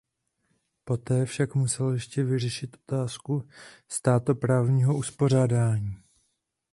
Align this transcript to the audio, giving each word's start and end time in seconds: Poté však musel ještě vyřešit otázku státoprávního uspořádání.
Poté 0.83 1.25
však 1.25 1.55
musel 1.55 1.89
ještě 1.93 2.23
vyřešit 2.23 2.77
otázku 2.87 3.47
státoprávního 3.87 4.97
uspořádání. 4.97 5.97